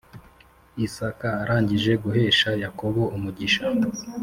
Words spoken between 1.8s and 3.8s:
guhesha yakobo umugisha